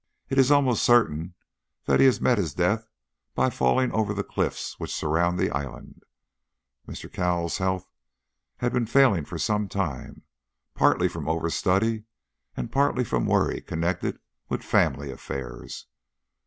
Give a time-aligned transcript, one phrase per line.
[0.29, 1.35] It is almost certain
[1.85, 2.87] that he has met his death
[3.35, 6.01] by falling over the cliffs which surround the island.
[6.87, 7.07] Mr.
[7.13, 7.87] Cowles' health
[8.57, 10.23] has been failing for some time,
[10.73, 12.05] partly from over study
[12.57, 14.17] and partly from worry connected
[14.49, 15.85] with family affairs.